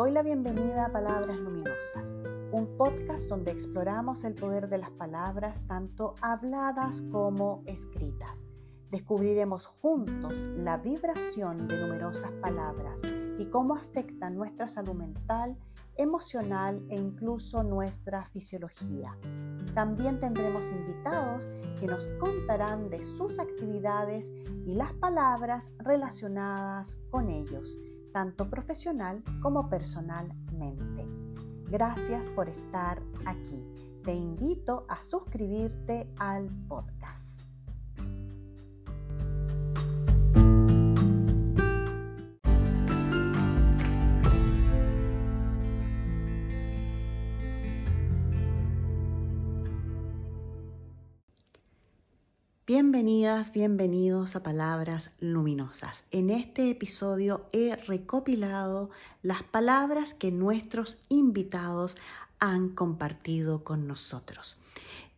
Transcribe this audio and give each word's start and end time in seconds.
Doy 0.00 0.12
la 0.12 0.22
bienvenida 0.22 0.86
a 0.86 0.92
Palabras 0.92 1.38
Luminosas, 1.40 2.14
un 2.52 2.74
podcast 2.78 3.28
donde 3.28 3.52
exploramos 3.52 4.24
el 4.24 4.34
poder 4.34 4.70
de 4.70 4.78
las 4.78 4.88
palabras 4.92 5.66
tanto 5.66 6.14
habladas 6.22 7.02
como 7.12 7.62
escritas. 7.66 8.46
Descubriremos 8.90 9.66
juntos 9.66 10.42
la 10.56 10.78
vibración 10.78 11.68
de 11.68 11.78
numerosas 11.78 12.32
palabras 12.40 13.02
y 13.38 13.44
cómo 13.50 13.74
afectan 13.74 14.36
nuestra 14.36 14.70
salud 14.70 14.94
mental, 14.94 15.58
emocional 15.98 16.82
e 16.88 16.96
incluso 16.96 17.62
nuestra 17.62 18.24
fisiología. 18.24 19.18
También 19.74 20.18
tendremos 20.18 20.70
invitados 20.70 21.46
que 21.78 21.86
nos 21.86 22.06
contarán 22.18 22.88
de 22.88 23.04
sus 23.04 23.38
actividades 23.38 24.32
y 24.64 24.76
las 24.76 24.94
palabras 24.94 25.72
relacionadas 25.78 26.96
con 27.10 27.28
ellos, 27.28 27.78
tanto 28.12 28.48
profesional 28.48 29.22
como 29.40 29.68
personalmente. 29.68 31.06
Gracias 31.70 32.30
por 32.30 32.48
estar 32.48 33.02
aquí. 33.26 33.64
Te 34.04 34.14
invito 34.14 34.86
a 34.88 35.00
suscribirte 35.00 36.12
al 36.16 36.48
podcast. 36.66 37.29
Bienvenidas, 52.72 53.50
bienvenidos 53.50 54.36
a 54.36 54.44
Palabras 54.44 55.10
Luminosas. 55.18 56.04
En 56.12 56.30
este 56.30 56.70
episodio 56.70 57.48
he 57.52 57.74
recopilado 57.74 58.90
las 59.22 59.42
palabras 59.42 60.14
que 60.14 60.30
nuestros 60.30 60.96
invitados 61.08 61.96
han 62.38 62.68
compartido 62.68 63.64
con 63.64 63.88
nosotros. 63.88 64.56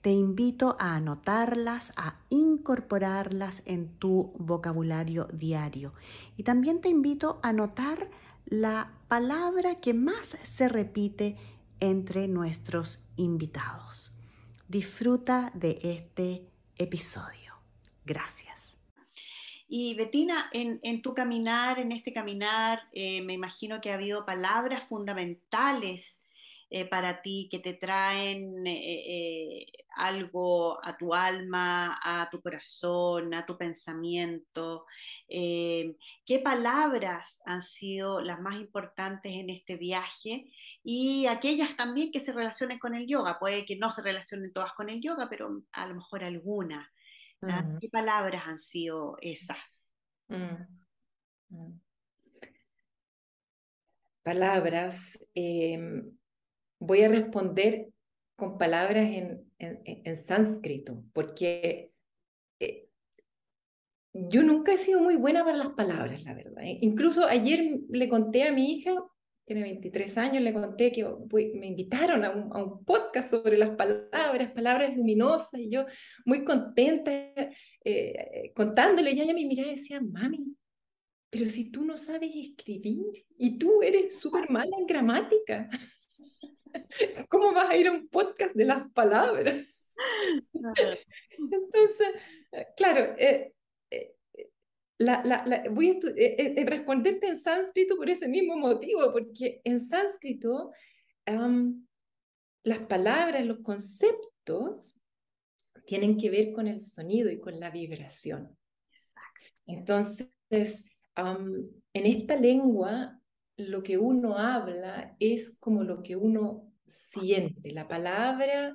Te 0.00 0.12
invito 0.12 0.78
a 0.80 0.96
anotarlas, 0.96 1.92
a 1.96 2.16
incorporarlas 2.30 3.62
en 3.66 3.88
tu 3.98 4.32
vocabulario 4.38 5.28
diario. 5.30 5.92
Y 6.38 6.44
también 6.44 6.80
te 6.80 6.88
invito 6.88 7.38
a 7.42 7.50
anotar 7.50 8.08
la 8.46 8.94
palabra 9.08 9.74
que 9.74 9.92
más 9.92 10.38
se 10.42 10.70
repite 10.70 11.36
entre 11.80 12.28
nuestros 12.28 13.00
invitados. 13.16 14.10
Disfruta 14.68 15.52
de 15.54 15.78
este 15.82 16.48
episodio. 16.78 17.41
Gracias. 18.04 18.78
Y 19.74 19.94
Betina, 19.94 20.50
en, 20.52 21.00
tu 21.00 21.14
caminar, 21.14 21.78
en 21.78 21.92
este 21.92 22.12
caminar, 22.12 22.82
eh, 22.92 23.22
me 23.22 23.32
imagino 23.32 23.80
que 23.80 23.90
ha 23.90 23.94
habido 23.94 24.26
palabras 24.26 24.84
fundamentales 24.84 26.20
eh, 26.68 26.84
para 26.84 27.22
ti 27.22 27.48
que 27.50 27.58
te 27.58 27.72
traen 27.72 28.66
eh, 28.66 29.64
algo 29.96 30.78
a 30.84 30.94
tu 30.98 31.14
alma, 31.14 31.98
a 32.02 32.28
tu 32.30 32.42
corazón, 32.42 33.32
a 33.32 33.46
tu 33.46 33.56
pensamiento. 33.56 34.84
¿Qué 35.26 36.38
palabras 36.44 37.40
han 37.46 37.62
sido 37.62 38.20
las 38.20 38.40
más 38.40 38.56
importantes 38.56 39.32
en 39.32 39.48
este 39.48 39.78
viaje? 39.78 40.52
Y 40.84 41.24
aquellas 41.28 41.76
también 41.76 42.12
que 42.12 42.20
se 42.20 42.34
relacionen 42.34 42.78
con 42.78 42.94
el 42.94 43.06
yoga. 43.06 43.38
Puede 43.38 43.64
que 43.64 43.76
no 43.76 43.90
se 43.90 44.02
relacionen 44.02 44.52
todas 44.52 44.74
con 44.74 44.90
el 44.90 45.00
yoga, 45.00 45.28
pero 45.30 45.62
a 45.72 45.86
lo 45.86 45.94
mejor 45.94 46.24
algunas. 46.24 46.86
Mm. 47.42 47.78
¿Qué 47.80 47.88
palabras 47.88 48.46
han 48.46 48.58
sido 48.58 49.16
esas? 49.20 49.92
Mm. 50.28 50.66
Mm. 51.50 51.80
Palabras. 54.22 55.18
Em, 55.34 56.16
voy 56.78 57.02
a 57.02 57.08
responder 57.08 57.88
con 58.36 58.58
palabras 58.58 59.08
en, 59.58 60.16
sánscrito, 60.16 61.04
porque 61.12 61.92
eh, 62.60 62.88
yo 64.12 64.42
nunca 64.42 64.72
he 64.72 64.78
sido 64.78 65.00
muy 65.00 65.16
buena 65.16 65.44
para 65.44 65.56
las 65.56 65.70
palabras, 65.70 66.22
la 66.24 66.34
verdad. 66.34 66.64
¿eh? 66.64 66.78
Incluso 66.80 67.24
ayer 67.26 67.80
le 67.88 68.08
conté 68.08 68.44
a 68.44 68.52
mi 68.52 68.72
hija 68.72 68.92
tiene 69.44 69.62
23 69.62 70.18
años, 70.18 70.42
le 70.42 70.52
conté 70.52 70.92
que 70.92 71.04
me 71.54 71.66
invitaron 71.66 72.24
a 72.24 72.30
un, 72.30 72.84
podcast 72.84 73.30
sobre 73.30 73.58
las 73.58 73.70
palabras, 73.70 74.52
palabras 74.52 74.96
luminosas, 74.96 75.60
y 75.60 75.70
yo 75.70 75.86
muy 76.24 76.44
contenta 76.44 77.10
eh, 77.84 78.52
contándole, 78.54 79.12
y 79.12 79.20
ella 79.20 79.34
me 79.34 79.44
miraba 79.44 79.68
y 79.68 79.76
decía, 79.76 80.00
mami, 80.00 80.56
pero 81.30 81.46
si 81.46 81.70
tú 81.70 81.84
no 81.84 81.96
sabes 81.96 82.30
escribir 82.34 83.06
y 83.38 83.58
tú 83.58 83.82
eres 83.82 84.18
súper 84.18 84.50
mala 84.50 84.76
en 84.78 84.86
gramática, 84.86 85.68
¿cómo 87.28 87.52
vas 87.52 87.70
a 87.70 87.76
ir 87.76 87.88
a 87.88 87.92
un 87.92 88.08
podcast 88.08 88.54
de 88.54 88.64
las 88.64 88.90
palabras? 88.92 89.56
Entonces, 91.38 92.08
claro, 92.76 93.14
eh, 93.18 93.52
voy 95.70 95.88
a 95.90 95.92
eh, 96.16 96.54
eh, 96.56 96.64
responderte 96.66 97.28
en 97.28 97.36
sánscrito 97.36 97.96
por 97.96 98.10
ese 98.10 98.28
mismo 98.28 98.56
motivo, 98.56 99.12
porque 99.12 99.60
en 99.64 99.80
sánscrito 99.80 100.72
las 102.64 102.78
palabras, 102.88 103.44
los 103.46 103.60
conceptos 103.60 104.94
tienen 105.86 106.16
que 106.16 106.30
ver 106.30 106.52
con 106.52 106.66
el 106.66 106.80
sonido 106.80 107.30
y 107.30 107.40
con 107.40 107.58
la 107.58 107.70
vibración. 107.70 108.56
Entonces, 109.66 110.28
en 111.16 111.72
esta 111.92 112.36
lengua, 112.36 113.20
lo 113.56 113.82
que 113.82 113.98
uno 113.98 114.38
habla 114.38 115.16
es 115.20 115.56
como 115.58 115.84
lo 115.84 116.02
que 116.02 116.16
uno 116.16 116.72
siente. 116.86 117.70
La 117.70 117.88
palabra 117.88 118.74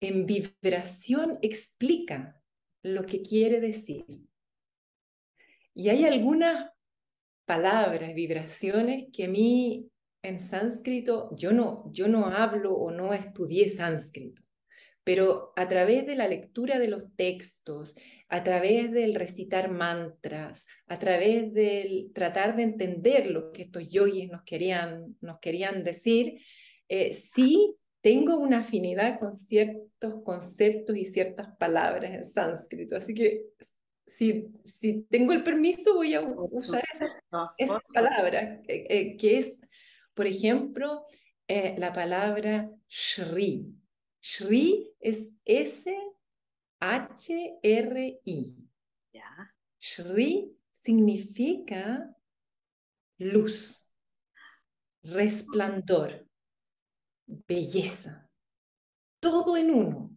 en 0.00 0.26
vibración 0.26 1.38
explica 1.42 2.40
lo 2.82 3.04
que 3.04 3.22
quiere 3.22 3.60
decir. 3.60 4.29
Y 5.74 5.88
hay 5.88 6.04
algunas 6.04 6.70
palabras, 7.44 8.14
vibraciones 8.14 9.06
que 9.12 9.24
a 9.24 9.28
mí 9.28 9.90
en 10.22 10.40
sánscrito, 10.40 11.34
yo 11.36 11.52
no, 11.52 11.90
yo 11.92 12.08
no 12.08 12.26
hablo 12.26 12.74
o 12.74 12.90
no 12.90 13.14
estudié 13.14 13.68
sánscrito, 13.68 14.42
pero 15.02 15.52
a 15.56 15.66
través 15.66 16.06
de 16.06 16.14
la 16.14 16.28
lectura 16.28 16.78
de 16.78 16.88
los 16.88 17.14
textos, 17.16 17.94
a 18.28 18.42
través 18.42 18.92
del 18.92 19.14
recitar 19.14 19.70
mantras, 19.70 20.66
a 20.86 20.98
través 20.98 21.52
del 21.52 22.12
tratar 22.12 22.54
de 22.56 22.64
entender 22.64 23.30
lo 23.30 23.50
que 23.50 23.62
estos 23.62 23.88
yogis 23.88 24.30
nos 24.30 24.42
querían, 24.42 25.16
nos 25.20 25.38
querían 25.40 25.82
decir, 25.82 26.40
eh, 26.88 27.14
sí 27.14 27.76
tengo 28.02 28.38
una 28.38 28.58
afinidad 28.58 29.18
con 29.18 29.34
ciertos 29.34 30.22
conceptos 30.22 30.96
y 30.96 31.04
ciertas 31.04 31.48
palabras 31.56 32.14
en 32.14 32.24
sánscrito. 32.24 32.96
Así 32.96 33.14
que 33.14 33.44
si, 34.10 34.52
si 34.64 35.02
tengo 35.04 35.32
el 35.32 35.44
permiso, 35.44 35.94
voy 35.94 36.14
a 36.14 36.20
usar 36.20 36.82
esa, 37.56 37.80
palabra, 37.92 38.60
eh, 38.66 38.86
eh, 38.88 39.16
que 39.16 39.38
es, 39.38 39.56
por 40.14 40.26
ejemplo, 40.26 41.06
eh, 41.46 41.76
la 41.78 41.92
palabra 41.92 42.70
Shri. 42.88 43.72
Shri 44.20 44.92
es 44.98 45.30
S-H-R-I. 45.44 46.16
Shri 49.78 50.56
significa 50.72 52.14
luz, 53.18 53.88
resplandor, 55.02 56.26
belleza, 57.26 58.28
todo 59.20 59.56
en 59.56 59.70
uno. 59.70 60.10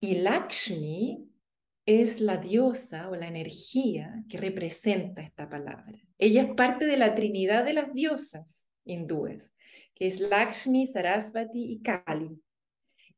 Y 0.00 0.16
Lakshmi 0.16 1.25
es 1.86 2.20
la 2.20 2.36
diosa 2.36 3.08
o 3.08 3.14
la 3.14 3.28
energía 3.28 4.24
que 4.28 4.38
representa 4.38 5.22
esta 5.22 5.48
palabra. 5.48 5.98
Ella 6.18 6.42
es 6.42 6.54
parte 6.54 6.84
de 6.84 6.96
la 6.96 7.14
trinidad 7.14 7.64
de 7.64 7.74
las 7.74 7.94
diosas 7.94 8.66
hindúes, 8.84 9.54
que 9.94 10.08
es 10.08 10.18
Lakshmi, 10.18 10.86
Sarasvati 10.86 11.72
y 11.72 11.80
Kali. 11.80 12.42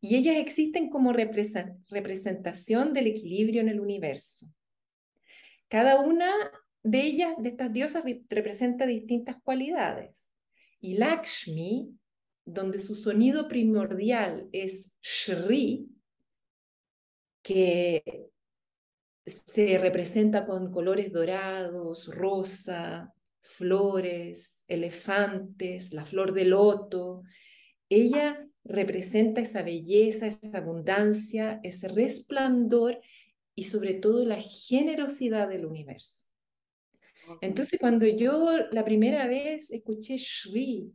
Y 0.00 0.16
ellas 0.16 0.36
existen 0.36 0.90
como 0.90 1.12
representación 1.12 2.92
del 2.92 3.08
equilibrio 3.08 3.62
en 3.62 3.70
el 3.70 3.80
universo. 3.80 4.46
Cada 5.68 6.00
una 6.00 6.30
de 6.82 7.02
ellas, 7.02 7.34
de 7.38 7.48
estas 7.48 7.72
diosas, 7.72 8.04
representa 8.28 8.86
distintas 8.86 9.36
cualidades. 9.42 10.28
Y 10.78 10.94
Lakshmi, 10.94 11.98
donde 12.44 12.78
su 12.78 12.94
sonido 12.94 13.48
primordial 13.48 14.48
es 14.52 14.94
Shri, 15.02 15.88
que 17.42 18.30
se 19.28 19.78
representa 19.78 20.46
con 20.46 20.70
colores 20.70 21.12
dorados, 21.12 22.14
rosa, 22.14 23.12
flores, 23.40 24.62
elefantes, 24.68 25.92
la 25.92 26.04
flor 26.04 26.32
de 26.32 26.44
loto. 26.44 27.22
Ella 27.88 28.46
representa 28.64 29.40
esa 29.40 29.62
belleza, 29.62 30.26
esa 30.26 30.58
abundancia, 30.58 31.60
ese 31.62 31.88
resplandor 31.88 33.00
y 33.54 33.64
sobre 33.64 33.94
todo 33.94 34.24
la 34.24 34.40
generosidad 34.40 35.48
del 35.48 35.66
universo. 35.66 36.26
Entonces, 37.40 37.78
cuando 37.78 38.06
yo 38.06 38.56
la 38.70 38.84
primera 38.84 39.26
vez 39.26 39.70
escuché 39.70 40.16
Shri, 40.16 40.90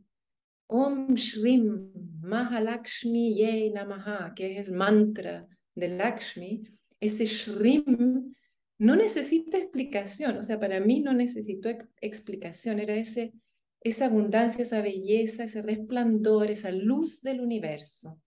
Om 0.66 1.14
Shrim 1.14 1.92
Mahalakshmi 2.22 3.34
Ye 3.34 3.70
Namaha, 3.70 4.34
que 4.34 4.58
es 4.58 4.68
el 4.68 4.74
mantra 4.74 5.46
de 5.74 5.88
Lakshmi, 5.88 6.64
ese 7.06 7.26
Shrim 7.26 8.34
no 8.78 8.96
necesita 8.96 9.58
explicación, 9.58 10.38
o 10.38 10.42
sea, 10.42 10.58
para 10.58 10.80
mí 10.80 11.00
no 11.00 11.12
necesitó 11.12 11.70
explicación, 12.00 12.80
era 12.80 12.94
ese, 12.94 13.32
esa 13.80 14.06
abundancia, 14.06 14.62
esa 14.62 14.82
belleza, 14.82 15.44
ese 15.44 15.62
resplandor, 15.62 16.50
esa 16.50 16.70
luz 16.70 17.22
del 17.22 17.40
universo. 17.40 18.20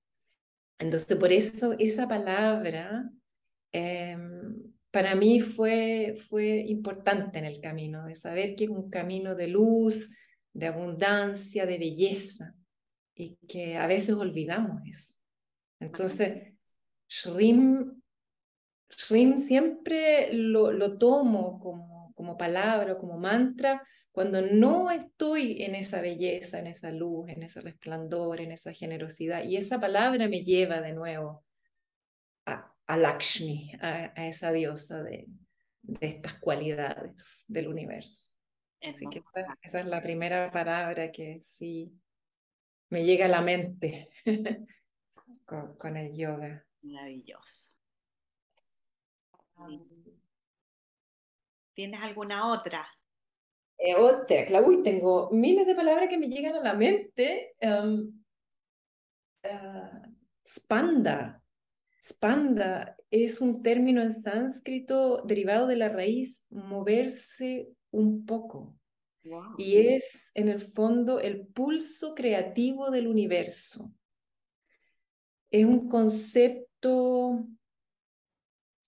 Entonces, 0.79 1.17
por 1.17 1.31
eso 1.31 1.75
esa 1.79 2.07
palabra 2.07 3.09
em, 3.71 4.55
para 4.91 5.15
mí 5.15 5.41
fue, 5.41 6.15
fue 6.29 6.65
importante 6.67 7.39
en 7.39 7.45
el 7.45 7.59
camino, 7.59 8.05
de 8.05 8.15
saber 8.15 8.55
que 8.55 8.65
es 8.65 8.69
un 8.69 8.89
camino 8.89 9.35
de 9.35 9.47
luz, 9.47 10.09
de 10.53 10.67
abundancia, 10.67 11.65
de 11.65 11.77
belleza, 11.77 12.55
y 13.15 13.37
que 13.47 13.77
a 13.77 13.87
veces 13.87 14.15
olvidamos 14.15 14.81
eso. 14.87 15.13
Entonces, 15.79 16.53
Shrim 17.07 18.01
Shrim 18.95 19.37
siempre 19.37 20.33
lo, 20.33 20.71
lo 20.71 20.97
tomo 20.97 21.59
como, 21.59 22.13
como 22.15 22.37
palabra, 22.37 22.97
como 22.97 23.17
mantra, 23.17 23.83
cuando 24.17 24.41
no 24.41 24.89
estoy 24.89 25.61
en 25.61 25.75
esa 25.75 26.01
belleza, 26.01 26.57
en 26.57 26.65
esa 26.65 26.91
luz, 26.91 27.29
en 27.29 27.43
ese 27.43 27.61
resplandor, 27.61 28.41
en 28.41 28.51
esa 28.51 28.73
generosidad. 28.73 29.43
Y 29.43 29.57
esa 29.57 29.79
palabra 29.79 30.27
me 30.27 30.41
lleva 30.41 30.81
de 30.81 30.93
nuevo 30.93 31.45
a, 32.47 32.73
a 32.87 32.97
Lakshmi, 32.97 33.73
a, 33.79 34.27
esa 34.27 34.51
diosa 34.51 35.03
de, 35.03 35.27
de, 35.83 36.07
estas 36.07 36.33
cualidades 36.39 37.45
del 37.47 37.67
universo. 37.67 38.31
Así 38.81 39.05
que 39.07 39.21
esa, 39.63 39.81
es 39.81 39.85
la 39.85 40.01
primera 40.01 40.49
palabra 40.49 41.11
que 41.11 41.39
sí 41.41 41.93
me 42.89 43.05
llega 43.05 43.25
a 43.25 43.29
la 43.29 43.43
mente 43.43 44.09
con, 45.45 45.77
con 45.77 45.95
el 45.95 46.11
yoga. 46.17 46.65
Maravilloso. 46.81 47.76
¿Tienes 51.73 52.01
alguna 52.01 52.51
otra? 52.51 52.87
Eh, 53.77 53.95
otra, 53.95 54.45
Claudia, 54.45 54.83
tengo 54.83 55.29
miles 55.31 55.67
de 55.67 55.75
palabras 55.75 56.09
que 56.09 56.17
me 56.17 56.27
llegan 56.27 56.55
a 56.55 56.63
la 56.63 56.73
mente. 56.73 57.55
Em, 57.59 58.11
ah, 59.43 60.01
spanda. 60.43 61.43
Spanda 62.03 62.95
es 63.11 63.41
un 63.41 63.61
término 63.61 64.01
en 64.01 64.11
sánscrito 64.11 65.21
derivado 65.23 65.67
de 65.67 65.75
la 65.75 65.89
raíz 65.89 66.43
moverse 66.49 67.69
un 67.91 68.25
poco. 68.25 68.75
Y 69.57 69.77
es 69.77 70.31
en 70.33 70.47
el 70.47 70.59
fondo 70.59 71.19
el 71.19 71.45
pulso 71.47 72.15
creativo 72.15 72.91
del 72.91 73.07
universo. 73.07 73.91
Es 75.51 75.65
un 75.65 75.89
concepto 75.89 77.45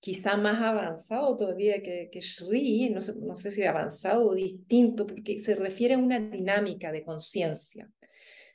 quizá 0.10 0.38
más 0.38 0.60
avanzado 0.60 1.38
todavía 1.38 1.84
que, 1.84 2.10
que 2.12 2.20
Shri, 2.20 2.90
no 2.90 3.00
sé, 3.00 3.14
no 3.16 3.36
sé 3.36 3.52
si 3.52 3.64
avanzado 3.64 4.28
o 4.28 4.34
distinto, 4.34 5.06
porque 5.06 5.38
se 5.38 5.54
refiere 5.54 5.94
a 5.94 6.00
una 6.00 6.20
dinámica 6.20 6.92
de 6.92 7.04
conciencia. 7.04 7.88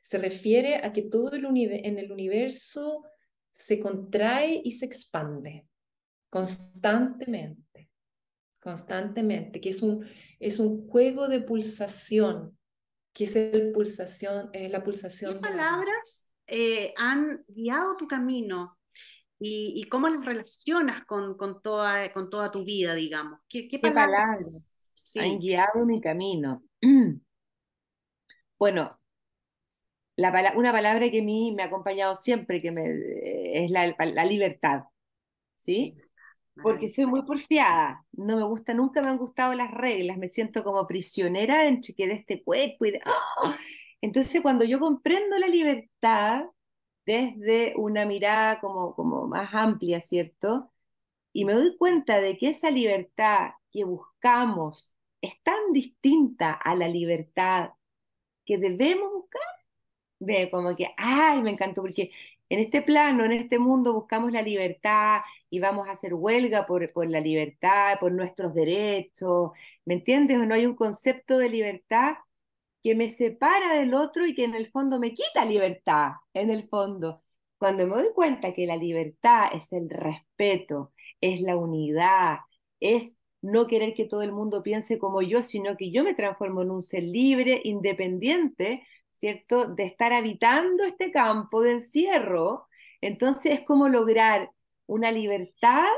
Se 0.02 0.18
refiere 0.18 0.78
a 0.78 0.92
que 0.92 1.02
todo 1.02 1.30
el 1.30 1.44
en 1.44 1.98
el 2.00 2.10
universo 2.10 3.04
se 3.52 3.78
contrae 3.78 4.60
y 4.64 4.72
se 4.72 4.86
expande 4.86 5.68
constantemente, 6.28 7.88
constantemente, 8.58 9.60
que 9.60 9.68
es 9.68 9.80
un, 9.80 10.04
es 10.40 10.58
un 10.58 10.88
juego 10.88 11.28
de 11.28 11.40
pulsación, 11.40 12.58
que 13.12 13.24
es 13.24 13.36
el 13.36 13.70
pulsación, 13.70 14.50
eh, 14.54 14.68
la 14.68 14.82
pulsación. 14.82 15.34
¿Qué 15.34 15.38
palabras 15.38 16.28
eh, 16.48 16.92
han 16.96 17.44
guiado 17.46 17.96
tu 17.96 18.08
camino 18.08 18.76
y, 19.46 19.84
cómo 19.90 20.08
las 20.08 20.24
relacionas 20.24 21.04
con, 21.04 21.36
con, 21.36 21.60
toda, 21.60 22.10
con 22.12 22.30
toda 22.30 22.50
tu 22.50 22.64
vida, 22.64 22.94
digamos. 22.94 23.40
¿Qué, 23.48 23.68
qué 23.68 23.78
palabras, 23.78 24.66
han 25.20 25.38
guiado 25.38 25.84
mi 25.84 26.00
camino? 26.00 26.62
bueno, 28.58 28.98
la, 30.16 30.52
una 30.56 30.72
palabra 30.72 31.10
que 31.10 31.20
a 31.20 31.22
mí 31.24 31.52
me 31.52 31.62
ha 31.62 31.66
acompañado 31.66 32.14
siempre 32.14 32.62
que 32.62 32.70
me, 32.70 33.64
es 33.64 33.70
la, 33.70 33.94
la 33.98 34.24
libertad, 34.24 34.84
¿sí? 35.58 35.94
Porque 36.62 36.88
soy 36.88 37.06
muy 37.06 37.22
porfiada, 37.22 38.06
no 38.12 38.36
me 38.36 38.44
gusta, 38.44 38.72
nunca 38.72 39.02
me 39.02 39.08
han 39.08 39.18
gustado 39.18 39.54
las 39.54 39.72
reglas, 39.72 40.16
me 40.16 40.28
siento 40.28 40.62
como 40.62 40.86
prisionera 40.86 41.66
entre 41.66 41.94
que 41.94 42.06
de 42.06 42.14
este 42.14 42.42
cuerpo 42.42 42.86
y 42.86 42.92
de... 42.92 43.00
¡ah! 43.04 43.58
Entonces 44.00 44.40
cuando 44.40 44.64
yo 44.64 44.78
comprendo 44.78 45.36
la 45.38 45.48
libertad, 45.48 46.44
desde 47.06 47.74
una 47.76 48.06
mirada 48.06 48.60
como, 48.60 48.94
como 48.94 49.26
más 49.26 49.54
amplia, 49.54 50.00
¿cierto? 50.00 50.72
Y 51.32 51.44
me 51.44 51.54
doy 51.54 51.76
cuenta 51.76 52.20
de 52.20 52.38
que 52.38 52.50
esa 52.50 52.70
libertad 52.70 53.52
que 53.72 53.84
buscamos 53.84 54.96
es 55.20 55.40
tan 55.42 55.72
distinta 55.72 56.52
a 56.52 56.76
la 56.76 56.88
libertad 56.88 57.70
que 58.44 58.58
debemos 58.58 59.12
buscar. 59.12 59.42
Ve, 60.20 60.50
como 60.50 60.76
que, 60.76 60.88
ay, 60.96 61.42
me 61.42 61.50
encantó, 61.50 61.82
porque 61.82 62.10
en 62.48 62.60
este 62.60 62.82
plano, 62.82 63.24
en 63.24 63.32
este 63.32 63.58
mundo, 63.58 63.92
buscamos 63.94 64.32
la 64.32 64.42
libertad 64.42 65.20
y 65.50 65.60
vamos 65.60 65.88
a 65.88 65.92
hacer 65.92 66.14
huelga 66.14 66.66
por, 66.66 66.92
por 66.92 67.10
la 67.10 67.20
libertad, 67.20 67.98
por 68.00 68.12
nuestros 68.12 68.54
derechos, 68.54 69.52
¿me 69.84 69.94
entiendes? 69.94 70.38
¿O 70.38 70.44
no 70.46 70.54
hay 70.54 70.66
un 70.66 70.76
concepto 70.76 71.38
de 71.38 71.48
libertad 71.50 72.16
que 72.84 72.94
me 72.94 73.08
separa 73.10 73.74
del 73.78 73.94
otro 73.94 74.26
y 74.26 74.34
que 74.34 74.44
en 74.44 74.54
el 74.54 74.70
fondo 74.70 75.00
me 75.00 75.14
quita 75.14 75.46
libertad, 75.46 76.12
en 76.34 76.50
el 76.50 76.68
fondo. 76.68 77.22
Cuando 77.58 77.86
me 77.86 77.96
doy 77.96 78.12
cuenta 78.14 78.52
que 78.52 78.66
la 78.66 78.76
libertad 78.76 79.48
es 79.54 79.72
el 79.72 79.88
respeto, 79.88 80.92
es 81.20 81.40
la 81.40 81.56
unidad, 81.56 82.40
es 82.80 83.18
no 83.40 83.66
querer 83.66 83.94
que 83.94 84.04
todo 84.06 84.22
el 84.22 84.32
mundo 84.32 84.62
piense 84.62 84.98
como 84.98 85.22
yo, 85.22 85.40
sino 85.40 85.76
que 85.78 85.90
yo 85.92 86.04
me 86.04 86.14
transformo 86.14 86.62
en 86.62 86.70
un 86.70 86.82
ser 86.82 87.04
libre, 87.04 87.60
independiente, 87.64 88.86
¿cierto? 89.10 89.66
De 89.66 89.84
estar 89.84 90.12
habitando 90.12 90.84
este 90.84 91.10
campo 91.10 91.62
de 91.62 91.72
encierro. 91.72 92.68
Entonces 93.00 93.54
es 93.54 93.60
como 93.62 93.88
lograr 93.88 94.50
una 94.86 95.10
libertad 95.10 95.88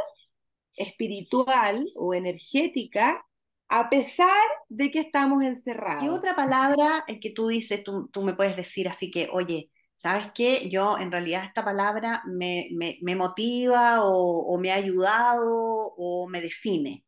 espiritual 0.76 1.88
o 1.97 2.14
energética 2.14 3.26
a 3.69 3.91
pesar 3.91 4.29
de 4.69 4.91
que 4.91 5.01
estamos 5.01 5.43
encerrados. 5.43 6.03
¿Qué 6.03 6.11
otra 6.11 6.37
palabra 6.37 7.05
que 7.21 7.31
tú 7.31 7.49
dices, 7.49 7.83
tú, 7.83 8.23
me 8.23 8.35
puedes 8.35 8.57
decir 8.57 8.89
así 8.89 9.11
que, 9.11 9.29
oye, 9.33 9.71
¿sabes 9.97 10.31
qué? 10.35 10.69
Yo 10.71 10.99
en 10.99 11.11
realidad 11.11 11.45
esta 11.45 11.65
palabra 11.65 12.23
me, 12.27 12.69
me, 12.73 13.17
motiva 13.17 14.05
o, 14.05 14.59
me 14.59 14.71
ha 14.71 14.77
ayudado 14.77 15.47
o 15.49 16.29
me 16.29 16.41
define. 16.41 17.05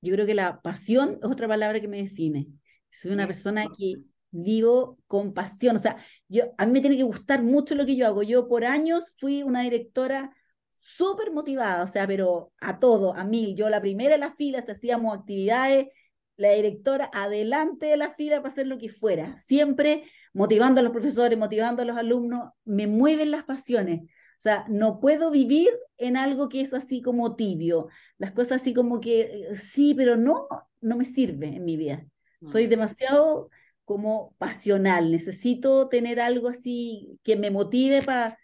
Yo 0.00 0.12
creo 0.14 0.26
que 0.26 0.34
la 0.34 0.60
pasión 0.62 1.18
es 1.22 1.28
otra 1.28 1.48
palabra 1.48 1.80
que 1.80 1.88
me 1.88 2.02
define. 2.02 2.46
Soy 2.90 3.12
una 3.12 3.26
persona 3.26 3.66
que 3.76 3.96
vivo 4.30 4.98
con 5.06 5.34
pasión. 5.34 5.76
O 5.76 5.80
sea, 5.80 5.96
yo, 6.28 6.44
a 6.56 6.66
mí 6.66 6.72
me 6.72 6.80
tiene 6.80 6.96
que 6.96 7.02
gustar 7.02 7.42
mucho 7.42 7.74
lo 7.74 7.84
que 7.84 7.96
yo 7.96 8.06
hago. 8.06 8.22
Yo 8.22 8.48
por 8.48 8.64
años 8.64 9.16
fui 9.18 9.42
una 9.42 9.62
directora 9.62 10.30
súper 10.78 11.32
motivada, 11.32 11.82
o 11.82 11.86
sea, 11.86 12.06
pero 12.06 12.52
a 12.60 12.78
todo, 12.78 13.14
a 13.14 13.24
mí, 13.24 13.54
yo 13.54 13.68
la 13.68 13.80
primera 13.80 14.14
en 14.14 14.20
la 14.20 14.30
fila, 14.30 14.62
si 14.62 14.70
hacíamos 14.70 15.16
actividades, 15.16 15.88
la 16.36 16.52
directora 16.52 17.10
adelante 17.12 17.86
de 17.86 17.96
la 17.96 18.14
fila 18.14 18.36
para 18.36 18.52
hacer 18.52 18.68
lo 18.68 18.78
que 18.78 18.88
fuera, 18.88 19.36
siempre 19.36 20.04
motivando 20.32 20.80
a 20.80 20.84
los 20.84 20.92
profesores, 20.92 21.36
motivando 21.36 21.82
a 21.82 21.84
los 21.84 21.96
alumnos, 21.96 22.50
me 22.64 22.86
mueven 22.86 23.32
las 23.32 23.44
pasiones. 23.44 24.02
O 24.02 24.40
sea, 24.40 24.64
no 24.68 25.00
puedo 25.00 25.32
vivir 25.32 25.68
en 25.96 26.16
algo 26.16 26.48
que 26.48 26.60
es 26.60 26.72
así 26.72 27.02
como 27.02 27.34
tibio, 27.34 27.88
las 28.18 28.30
cosas 28.30 28.60
así 28.62 28.72
como 28.72 29.00
que 29.00 29.22
eh, 29.22 29.56
sí, 29.56 29.94
pero 29.94 30.16
no, 30.16 30.46
no 30.80 30.96
me 30.96 31.04
sirve 31.04 31.48
en 31.48 31.64
mi 31.64 31.76
vida. 31.76 32.06
Soy 32.40 32.66
mm. 32.66 32.70
demasiado 32.70 33.50
como 33.84 34.34
pasional, 34.38 35.10
necesito 35.10 35.88
tener 35.88 36.20
algo 36.20 36.46
así 36.46 37.18
que 37.24 37.34
me 37.36 37.50
motive 37.50 38.02
para 38.02 38.38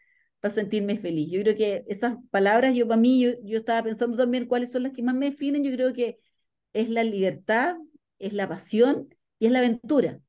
para 0.45 0.55
sentirme 0.57 0.99
feliz. 0.99 1.31
Yo 1.31 1.41
creo 1.41 1.57
que 1.57 1.85
esas 1.87 2.19
palabras, 2.31 2.75
yo 2.75 2.87
para 2.87 3.01
mí, 3.01 3.35
yo, 3.45 3.57
estaba 3.57 3.83
pensando 3.83 4.19
también 4.19 4.45
cuáles 4.45 4.71
son 4.71 4.83
las 4.83 4.93
que 4.93 5.03
más 5.03 5.15
me 5.15 5.31
definen, 5.31 5.65
yo 5.65 5.73
creo 5.73 5.95
que 5.95 6.19
es 6.75 6.91
la 6.91 7.03
libertad, 7.03 7.79
es 8.19 8.35
la 8.35 8.47
pasión 8.47 9.09
y 9.39 9.47
es 9.47 9.53
la 9.53 9.61
aventura. 9.61 10.21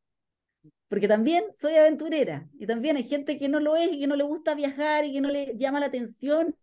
Porque 0.87 1.09
también 1.09 1.43
soy 1.53 1.73
aventurera 1.73 2.47
y 2.57 2.65
también 2.65 2.95
hay 2.95 3.03
gente 3.03 3.37
que 3.37 3.49
no 3.49 3.59
lo 3.59 3.75
es 3.75 3.91
y 3.91 3.99
que 3.99 4.07
no 4.07 4.15
le 4.15 4.23
gusta 4.23 4.55
viajar 4.55 5.03
y 5.03 5.11
que 5.11 5.19
no 5.19 5.29
le 5.29 5.53
llama 5.57 5.81
la 5.81 5.87
atención. 5.87 6.55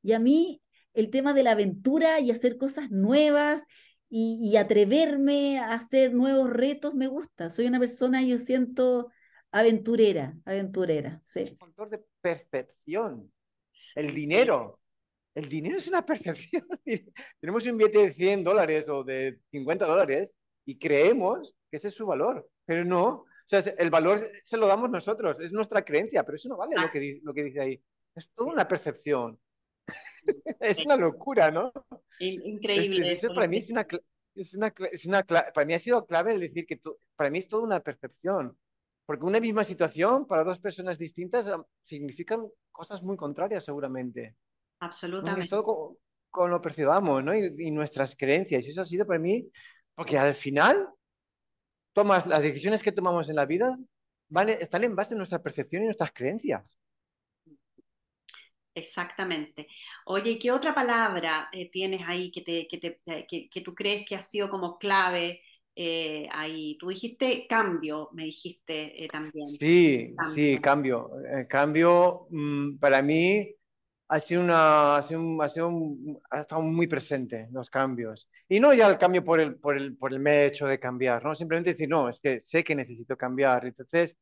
Y 0.00 0.12
a 0.12 0.20
mí 0.20 0.62
el 0.94 1.10
tema 1.10 1.34
de 1.34 1.42
la 1.42 1.52
aventura 1.52 2.20
y 2.20 2.30
hacer 2.30 2.56
cosas 2.56 2.92
nuevas 2.92 3.64
y, 4.10 4.38
y 4.44 4.56
atreverme 4.58 5.58
a 5.58 5.72
hacer 5.72 6.14
nuevos 6.14 6.50
retos 6.50 6.94
me 6.94 7.08
gusta. 7.08 7.50
Soy 7.50 7.66
una 7.66 7.80
persona, 7.80 8.22
yo 8.22 8.38
siento, 8.38 9.10
aventurera, 9.52 10.34
aventurera, 10.44 11.20
sí. 11.24 11.56
Un 11.78 11.90
de 11.90 12.04
perfección. 12.20 13.32
El 13.94 14.14
dinero. 14.14 14.80
El 15.34 15.48
dinero 15.48 15.78
es 15.78 15.88
una 15.88 16.04
perfección. 16.06 16.66
Tenemos 17.40 17.66
un 17.66 17.76
billete 17.76 17.98
de 17.98 18.12
100 18.12 18.44
dólares 18.44 18.88
o 18.88 19.04
de 19.04 19.38
50 19.50 19.86
dólares 19.86 20.30
y 20.64 20.78
creemos 20.78 21.54
que 21.70 21.76
ese 21.76 21.88
es 21.88 21.94
su 21.94 22.06
valor, 22.06 22.48
pero 22.64 22.84
no. 22.84 23.08
O 23.08 23.26
sea, 23.46 23.60
el 23.60 23.90
valor 23.90 24.30
se 24.42 24.56
lo 24.56 24.66
damos 24.66 24.90
nosotros, 24.90 25.36
es 25.40 25.52
nuestra 25.52 25.84
creencia, 25.84 26.24
pero 26.24 26.36
eso 26.36 26.48
no 26.48 26.56
vale 26.56 26.76
lo 26.76 26.90
que, 26.90 27.20
lo 27.22 27.34
que 27.34 27.44
dice 27.44 27.60
ahí. 27.60 27.82
Es 28.14 28.30
toda 28.34 28.52
una 28.52 28.68
percepción. 28.68 29.38
es 30.60 30.84
una 30.84 30.96
locura, 30.96 31.50
¿no? 31.50 31.72
Increíble. 32.18 33.12
Eso, 33.12 33.34
para 33.34 33.48
mí 33.48 33.58
es 33.58 33.70
una, 33.70 33.86
es 34.34 34.54
una, 34.54 34.72
es 34.92 35.04
una, 35.04 35.24
para 35.24 35.64
mí 35.64 35.74
ha 35.74 35.78
sido 35.78 36.06
clave 36.06 36.34
el 36.34 36.40
decir 36.40 36.66
que 36.66 36.80
para 37.16 37.30
mí 37.30 37.38
es 37.38 37.48
toda 37.48 37.64
una 37.64 37.80
percepción. 37.80 38.56
Porque 39.04 39.24
una 39.24 39.40
misma 39.40 39.64
situación 39.64 40.26
para 40.26 40.44
dos 40.44 40.58
personas 40.58 40.98
distintas 40.98 41.46
significan 41.84 42.46
cosas 42.70 43.02
muy 43.02 43.16
contrarias 43.16 43.64
seguramente. 43.64 44.36
Absolutamente. 44.80 45.42
Es 45.42 45.48
todo 45.48 45.98
con, 46.30 46.50
lo 46.50 46.62
percibamos, 46.62 47.22
¿no? 47.22 47.34
Y, 47.34 47.70
nuestras 47.70 48.16
creencias. 48.16 48.64
Y 48.64 48.70
eso 48.70 48.82
ha 48.82 48.86
sido 48.86 49.06
para 49.06 49.18
mí, 49.18 49.48
porque 49.94 50.18
al 50.18 50.34
final, 50.34 50.88
tomas 51.92 52.26
las 52.26 52.42
decisiones 52.42 52.82
que 52.82 52.92
tomamos 52.92 53.28
en 53.28 53.36
la 53.36 53.46
vida 53.46 53.76
vale, 54.28 54.58
están 54.60 54.84
en 54.84 54.96
base 54.96 55.14
a 55.14 55.16
nuestra 55.16 55.42
percepción 55.42 55.82
y 55.82 55.86
nuestras 55.86 56.12
creencias. 56.12 56.78
Exactamente. 58.74 59.68
Oye, 60.06 60.38
¿qué 60.38 60.50
otra 60.50 60.74
palabra 60.74 61.50
eh, 61.52 61.70
tienes 61.70 62.08
ahí 62.08 62.32
que, 62.32 62.40
te, 62.40 62.66
que, 62.66 62.78
te, 62.78 63.00
eh, 63.06 63.26
que, 63.50 63.60
tú 63.60 63.74
crees 63.74 64.04
que 64.06 64.16
ha 64.16 64.24
sido 64.24 64.48
como 64.48 64.78
clave 64.78 65.42
eh, 65.74 66.26
ahí? 66.32 66.76
Tú 66.78 66.88
dijiste 66.88 67.46
cambio, 67.48 68.10
me 68.12 68.24
dijiste 68.24 69.08
también. 69.10 69.48
Sí, 69.48 70.14
sí, 70.34 70.58
cambio. 70.58 71.10
cambio 71.48 72.26
mm, 72.30 72.78
para 72.78 73.02
mí 73.02 73.54
ha 74.12 74.20
sido 74.20 74.42
una, 74.42 74.96
ha 74.96 75.02
sido, 75.02 75.42
ha 75.42 75.48
sido 75.48 75.70
ha 76.30 76.40
estado 76.40 76.60
muy 76.60 76.86
presente 76.86 77.48
los 77.50 77.70
cambios. 77.70 78.28
Y 78.46 78.60
no 78.60 78.74
ya 78.74 78.88
el 78.88 78.98
cambio 78.98 79.24
por 79.24 79.40
el, 79.40 79.56
por 79.56 79.76
el, 79.76 79.96
por 79.96 80.12
el 80.12 80.26
hecho 80.26 80.66
de 80.66 80.78
cambiar, 80.78 81.24
¿no? 81.24 81.34
Simplemente 81.34 81.72
decir, 81.72 81.88
no, 81.88 82.10
es 82.10 82.20
que 82.20 82.38
sé 82.38 82.62
que 82.62 82.74
necesito 82.74 83.16
cambiar. 83.16 83.64
Entonces, 83.64 84.14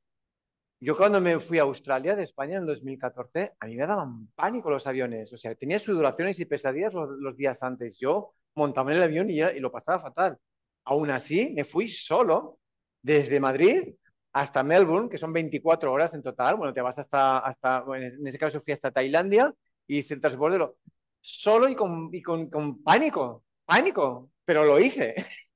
yo 0.79 0.97
cuando 0.97 1.21
me 1.21 1.41
fui 1.41 1.59
a 1.59 1.63
Australia 1.63 2.15
de 2.15 2.23
España 2.23 2.59
en 2.59 2.67
2014, 2.67 3.55
a 3.59 3.67
mí 3.67 3.77
me 3.77 3.87
daban 3.87 4.29
pánico 4.37 4.71
los 4.71 4.87
aviones. 4.87 5.33
O 5.33 5.37
sea, 5.37 5.57
tenía 5.57 5.81
sudoraciones 5.81 6.39
y 6.39 6.45
pesadillas 6.45 6.95
los, 6.95 7.37
días 7.37 7.61
antes. 7.63 7.99
Yo 7.99 8.35
montaba 8.55 8.93
en 8.93 8.99
el 8.99 9.03
avión 9.03 9.29
y, 9.29 9.37
ya, 9.37 9.53
y 9.53 9.59
lo 9.59 9.73
pasaba 9.73 10.01
fatal. 10.01 10.39
Aún 10.85 11.11
así, 11.11 11.53
me 11.55 11.65
fui 11.65 11.89
solo 11.89 12.59
desde 13.03 13.41
Madrid 13.41 13.95
hasta 14.33 14.63
Melbourne, 14.63 15.09
que 15.09 15.19
son 15.19 15.33
24 15.33 15.93
horas 15.93 16.15
en 16.15 16.23
total. 16.23 16.57
Bueno, 16.57 16.73
te 16.73 16.81
vas 16.81 16.99
hasta, 16.99 17.39
hasta 17.39 17.85
en 17.97 18.27
ese 18.27 18.39
caso 18.39 18.61
fui 18.63 18.73
hasta 18.73 18.91
Tailandia 18.91 19.53
y 19.87 19.99
hice 19.99 20.15
el 20.15 20.21
transbordo 20.21 20.77
solo 21.21 21.69
y 21.69 21.75
con, 21.75 22.09
y 22.13 22.23
con, 22.23 22.49
con 22.49 22.83
pánico, 22.83 23.45
pánico, 23.65 24.31
pero 24.45 24.65
lo 24.65 24.79
hice. 24.79 25.15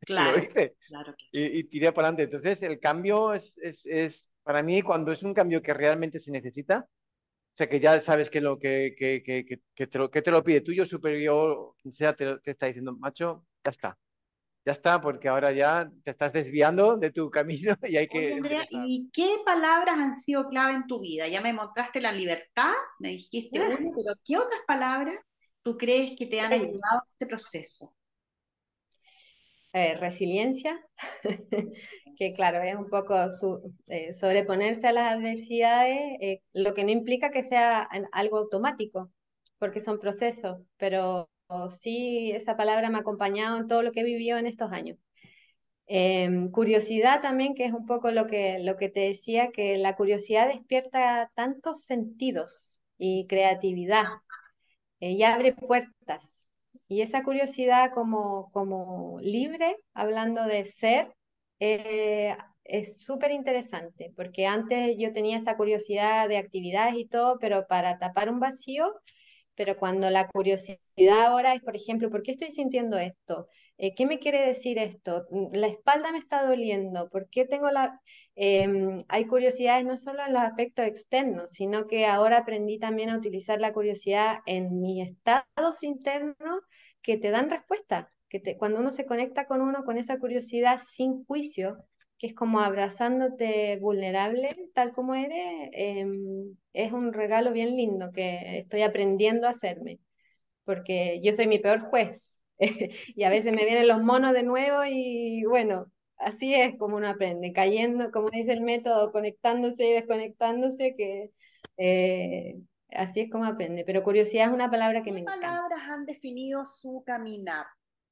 Claro, 0.00 0.36
lo 0.36 0.44
hice. 0.44 0.76
Claro 0.88 1.14
y, 1.32 1.58
y, 1.58 1.64
tiré 1.64 1.90
para 1.92 2.08
adelante. 2.08 2.24
Entonces, 2.24 2.62
el 2.62 2.78
cambio 2.78 3.32
es, 3.32 3.56
es, 3.58 3.86
es 3.86 4.30
para 4.42 4.62
mí, 4.62 4.82
cuando 4.82 5.10
es 5.10 5.22
un 5.22 5.32
cambio 5.32 5.62
que 5.62 5.72
realmente 5.74 6.20
se 6.20 6.30
necesita, 6.30 6.86
o 7.56 7.56
sea, 7.56 7.68
que 7.68 7.80
ya 7.80 8.00
sabes 8.00 8.28
que, 8.28 8.40
lo, 8.40 8.58
que, 8.58 8.94
que, 8.98 9.22
que, 9.22 9.44
que 9.74 9.86
te, 9.86 9.98
lo, 9.98 10.10
que 10.10 10.22
te 10.22 10.30
lo 10.30 10.44
pide 10.44 10.60
tuyo 10.60 10.84
superior, 10.84 11.74
quien 11.80 11.92
sea, 11.92 12.14
te, 12.14 12.38
te, 12.40 12.50
está 12.50 12.66
diciendo, 12.66 12.94
macho, 12.96 13.46
ya 13.64 13.70
está. 13.70 13.98
Ya 14.66 14.72
está, 14.72 15.00
porque 15.00 15.28
ahora 15.28 15.52
ya 15.52 15.88
te 16.02 16.10
estás 16.10 16.32
desviando 16.32 16.96
de 16.96 17.12
tu 17.12 17.30
camino 17.30 17.76
y 17.88 17.96
hay 17.96 18.08
que... 18.08 18.32
Andrea, 18.32 18.66
¿y 18.68 19.08
qué 19.12 19.36
palabras 19.44 19.94
han 19.96 20.18
sido 20.18 20.48
clave 20.48 20.74
en 20.74 20.88
tu 20.88 21.00
vida? 21.00 21.28
Ya 21.28 21.40
me 21.40 21.52
mostraste 21.52 22.00
la 22.00 22.10
libertad, 22.10 22.72
me 22.98 23.10
dijiste 23.10 23.60
una, 23.64 23.76
pero 23.76 24.14
¿qué 24.24 24.36
otras 24.36 24.60
palabras 24.66 25.14
tú 25.62 25.78
crees 25.78 26.18
que 26.18 26.26
te 26.26 26.40
han 26.40 26.52
ayudado 26.52 27.02
en 27.04 27.12
este 27.12 27.26
proceso? 27.26 27.94
Eh, 29.72 29.94
resiliencia, 29.98 30.84
que 32.18 32.32
claro, 32.34 32.60
es 32.60 32.74
un 32.74 32.88
poco 32.88 33.14
eh, 33.86 34.14
sobreponerse 34.14 34.88
a 34.88 34.92
las 34.92 35.12
adversidades, 35.12 36.18
eh, 36.20 36.42
lo 36.54 36.74
que 36.74 36.82
no 36.82 36.90
implica 36.90 37.30
que 37.30 37.44
sea 37.44 37.88
algo 38.10 38.38
automático, 38.38 39.12
porque 39.58 39.80
son 39.80 40.00
procesos, 40.00 40.58
pero 40.76 41.28
sí 41.70 42.32
esa 42.32 42.56
palabra 42.56 42.90
me 42.90 42.98
ha 42.98 43.00
acompañado 43.00 43.58
en 43.58 43.66
todo 43.68 43.82
lo 43.82 43.92
que 43.92 44.00
he 44.00 44.04
vivido 44.04 44.38
en 44.38 44.46
estos 44.46 44.72
años. 44.72 44.98
Em, 45.86 46.50
curiosidad 46.50 47.22
también, 47.22 47.54
que 47.54 47.64
es 47.66 47.72
un 47.72 47.86
poco 47.86 48.10
lo 48.10 48.26
que, 48.26 48.58
lo 48.60 48.76
que 48.76 48.88
te 48.88 49.00
decía, 49.00 49.50
que 49.52 49.78
la 49.78 49.96
curiosidad 49.96 50.48
despierta 50.48 51.30
tantos 51.34 51.82
sentidos 51.84 52.80
y 52.98 53.26
creatividad 53.28 54.04
y 55.00 55.22
abre 55.22 55.52
puertas 55.54 56.36
y 56.88 57.00
esa 57.02 57.22
curiosidad 57.24 57.90
como, 57.92 58.50
como 58.52 59.18
libre, 59.20 59.76
hablando 59.94 60.44
de 60.44 60.64
ser, 60.64 61.12
eh, 61.60 62.36
es 62.64 63.04
súper 63.04 63.32
interesante, 63.32 64.12
porque 64.16 64.46
antes 64.46 64.96
yo 64.98 65.12
tenía 65.12 65.36
esta 65.38 65.56
curiosidad 65.56 66.28
de 66.28 66.38
actividades 66.38 66.94
y 66.96 67.06
todo, 67.06 67.38
pero 67.40 67.66
para 67.66 67.98
tapar 67.98 68.30
un 68.30 68.40
vacío, 68.40 68.92
pero 69.56 69.76
cuando 69.76 70.10
la 70.10 70.28
curiosidad 70.28 70.78
ahora 71.26 71.54
es, 71.54 71.62
por 71.62 71.76
ejemplo, 71.76 72.10
¿por 72.10 72.22
qué 72.22 72.32
estoy 72.32 72.50
sintiendo 72.50 72.98
esto? 72.98 73.48
Eh, 73.78 73.94
¿Qué 73.94 74.06
me 74.06 74.18
quiere 74.18 74.46
decir 74.46 74.78
esto? 74.78 75.26
Mm, 75.30 75.54
la 75.54 75.66
espalda 75.66 76.12
me 76.12 76.18
está 76.18 76.46
doliendo, 76.46 77.08
¿por 77.10 77.28
qué 77.28 77.44
tengo 77.46 77.70
la... 77.70 78.00
Em, 78.34 78.98
hay 79.08 79.26
curiosidades 79.26 79.84
no 79.84 79.96
solo 79.96 80.24
en 80.26 80.32
los 80.34 80.42
aspectos 80.42 80.86
externos, 80.86 81.50
sino 81.50 81.86
que 81.86 82.06
ahora 82.06 82.38
aprendí 82.38 82.78
también 82.78 83.10
a 83.10 83.18
utilizar 83.18 83.60
la 83.60 83.72
curiosidad 83.72 84.38
en 84.46 84.80
mis 84.80 85.08
estados 85.08 85.82
internos 85.82 86.60
que 87.02 87.16
te 87.18 87.30
dan 87.30 87.50
respuesta, 87.50 88.12
que 88.28 88.56
cuando 88.58 88.80
uno 88.80 88.90
se 88.90 89.06
conecta 89.06 89.46
con 89.46 89.60
uno 89.60 89.84
con 89.84 89.96
esa 89.98 90.18
curiosidad 90.18 90.80
sin 90.90 91.24
juicio, 91.24 91.78
que 92.18 92.28
es 92.28 92.34
como 92.34 92.60
abrazándote 92.60 93.76
vulnerable 93.78 94.70
tal 94.74 94.92
como 94.92 95.14
eres, 95.14 95.70
em, 95.72 96.56
es 96.72 96.92
un 96.92 97.12
regalo 97.12 97.52
bien 97.52 97.76
lindo 97.76 98.12
que 98.12 98.58
estoy 98.58 98.82
aprendiendo 98.82 99.46
a 99.46 99.50
hacerme, 99.50 100.00
porque 100.64 101.20
yo 101.22 101.32
soy 101.32 101.46
mi 101.46 101.58
peor 101.58 101.80
juez 101.80 102.44
y 103.16 103.24
a 103.24 103.30
veces 103.30 103.52
me 103.54 103.64
vienen 103.64 103.88
los 103.88 104.02
monos 104.02 104.32
de 104.32 104.42
nuevo 104.42 104.84
y 104.86 105.44
bueno, 105.44 105.86
así 106.16 106.54
es 106.54 106.76
como 106.78 106.96
uno 106.96 107.08
aprende, 107.08 107.52
cayendo, 107.52 108.10
como 108.10 108.30
dice 108.30 108.52
el 108.52 108.62
método, 108.62 109.12
conectándose 109.12 109.88
y 109.88 109.92
desconectándose, 109.92 110.94
que 110.96 111.30
eh, 111.78 112.56
Así 112.90 113.20
es 113.20 113.30
como 113.30 113.44
aprende, 113.44 113.84
pero 113.84 114.02
curiosidad 114.02 114.46
es 114.46 114.52
una 114.52 114.70
palabra 114.70 115.02
que 115.02 115.12
me 115.12 115.20
encanta. 115.20 115.40
¿Qué 115.40 115.46
palabras 115.46 115.80
han 115.88 116.06
definido 116.06 116.64
su 116.66 117.02
caminar? 117.04 117.66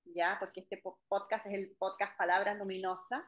¿Ya? 0.04 0.36
Porque 0.40 0.60
este 0.60 0.82
podcast 1.08 1.46
es 1.46 1.54
el 1.54 1.70
podcast 1.78 2.16
Palabras 2.18 2.58
Luminosas 2.58 3.22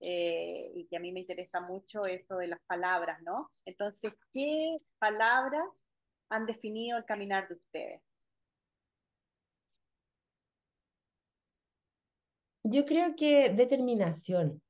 eh, 0.00 0.72
y 0.74 0.86
que 0.86 0.96
a 0.96 1.00
mí 1.00 1.12
me 1.12 1.20
interesa 1.20 1.60
mucho 1.60 2.04
esto 2.06 2.36
de 2.38 2.48
las 2.48 2.60
palabras, 2.66 3.20
¿no? 3.22 3.50
Entonces, 3.64 4.12
¿qué 4.32 4.76
palabras 4.98 5.84
han 6.30 6.46
definido 6.46 6.98
el 6.98 7.04
caminar 7.04 7.48
de 7.48 7.54
ustedes? 7.54 8.02
Yo 12.62 12.84
creo 12.84 13.16
que 13.16 13.50
determinación 13.50 14.62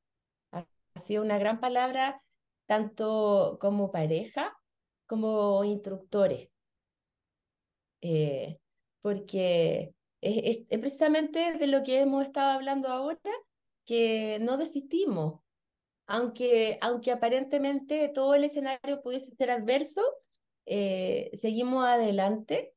ha 0.53 1.01
sido 1.01 1.23
una 1.23 1.39
gran 1.39 1.61
palabra 1.61 2.23
tanto 2.67 3.59
como 3.61 3.91
pareja 3.91 4.57
como 5.07 5.65
instructores, 5.65 6.51
eh, 8.01 8.59
porque 9.03 9.93
es, 10.21 10.67
precisamente 10.69 11.55
de 11.59 11.67
lo 11.67 11.83
que 11.83 12.01
hemos 12.01 12.25
estado 12.27 12.51
hablando 12.51 12.89
ahora, 12.89 13.19
que 13.91 14.39
no 14.41 14.57
desistimos, 14.57 15.41
aunque, 16.07 16.79
aunque 16.81 17.11
aparentemente 17.11 18.09
todo 18.15 18.37
el 18.37 18.45
escenario 18.45 19.03
pudiese 19.03 19.35
ser 19.35 19.51
adverso, 19.51 20.01
eh, 20.65 21.33
seguimos 21.35 21.85
adelante. 21.85 22.73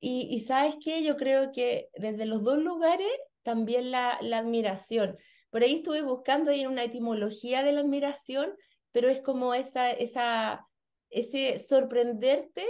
Y, 0.00 0.28
y, 0.30 0.40
sabes 0.40 0.76
qué, 0.84 1.02
yo 1.02 1.16
creo 1.16 1.50
que 1.50 1.88
desde 1.94 2.26
los 2.26 2.42
dos 2.44 2.58
lugares 2.58 3.08
también 3.42 3.90
la, 3.90 4.18
la 4.20 4.40
admiración. 4.40 5.16
Por 5.48 5.62
ahí 5.62 5.76
estuve 5.76 6.02
buscando 6.02 6.50
ahí 6.50 6.66
una 6.66 6.84
etimología 6.84 7.62
de 7.62 7.72
la 7.72 7.80
admiración, 7.80 8.54
pero 8.92 9.08
es 9.08 9.22
como 9.22 9.54
esa, 9.54 9.90
esa 9.90 10.68
ese 11.08 11.58
sorprenderte 11.58 12.66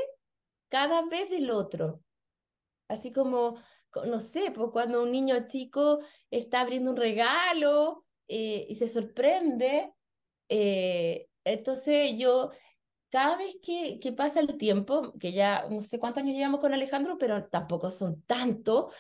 cada 0.69 1.03
vez 1.09 1.29
del 1.29 1.51
otro. 1.51 2.05
Así 2.87 3.11
como, 3.11 3.61
no 4.07 4.21
sé, 4.21 4.51
pues 4.55 4.71
cuando 4.73 5.03
un 5.03 5.13
niño 5.13 5.47
chico 5.49 6.01
está 6.31 6.61
abriendo 6.61 6.91
un 6.91 6.97
regalo 6.97 8.05
eh, 8.29 8.67
y 8.69 8.75
se 8.75 8.89
sorprende, 8.89 9.93
eh, 10.49 11.29
entonces 11.45 12.13
yo, 12.17 12.51
cada 13.11 13.37
vez 13.37 13.57
que, 13.63 13.99
que, 14.01 14.13
pasa 14.13 14.41
el 14.41 14.57
tiempo, 14.57 15.13
que 15.19 15.33
ya 15.33 15.69
no 15.71 15.81
sé 15.83 15.99
cuántos 15.99 16.23
años 16.23 16.37
llevamos 16.37 16.61
con 16.61 16.75
Alejandro, 16.75 17.19
pero 17.19 17.47
tampoco 17.49 17.91
son 17.91 18.23
tanto, 18.23 18.91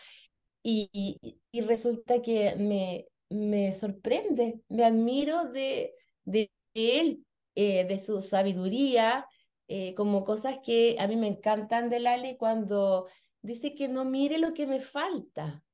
y, 0.62 1.18
y, 1.52 1.60
resulta 1.62 2.20
que 2.22 2.54
me, 2.56 3.06
me 3.30 3.72
sorprende, 3.72 4.60
me 4.68 4.84
admiro 4.84 5.44
de, 5.46 5.94
de 6.24 6.50
él 6.74 7.24
eh, 7.54 7.84
de 7.84 7.98
su 7.98 8.22
sabiduría, 8.22 9.26
eh, 9.68 9.94
como 9.94 10.24
cosas 10.24 10.58
que 10.64 10.96
a 10.98 11.06
mí 11.06 11.16
me 11.16 11.28
encantan 11.28 11.90
de 11.90 12.00
Lali 12.00 12.36
cuando 12.36 13.06
dice 13.42 13.74
que 13.74 13.88
no 13.88 14.04
mire 14.04 14.38
lo 14.38 14.54
que 14.54 14.66
me 14.66 14.80
falta, 14.80 15.64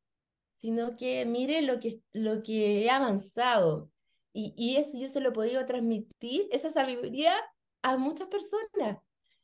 sino 0.54 0.96
que 0.96 1.24
mire 1.26 1.62
lo 1.62 1.80
que, 1.80 2.00
lo 2.12 2.42
que 2.42 2.84
he 2.84 2.90
avanzado. 2.90 3.90
Y, 4.32 4.54
y 4.56 4.76
eso 4.76 4.98
yo 4.98 5.08
se 5.08 5.20
lo 5.20 5.30
he 5.30 5.32
podido 5.32 5.64
transmitir, 5.66 6.48
esa 6.50 6.70
sabiduría, 6.70 7.34
a 7.82 7.96
muchas 7.96 8.28
personas. 8.28 8.98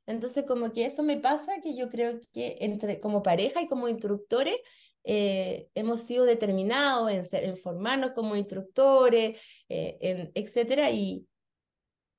Entonces, 0.07 0.45
como 0.47 0.73
que 0.73 0.87
eso 0.87 1.02
me 1.02 1.19
pasa, 1.19 1.61
que 1.62 1.76
yo 1.76 1.88
creo 1.88 2.21
que 2.33 2.57
entre, 2.61 3.00
como 3.00 3.23
pareja 3.23 3.62
y 3.62 3.69
como 3.69 3.88
instructores, 3.88 4.57
eh, 5.05 5.69
hemos 5.75 6.00
sido 6.02 6.25
determinados 6.25 7.11
en, 7.11 7.25
ser, 7.25 7.45
en 7.45 7.57
formarnos 7.57 8.12
como 8.12 8.37
instructores, 8.37 9.41
eh, 9.69 9.99
en, 10.00 10.33
etcétera, 10.35 10.91
y, 10.91 11.26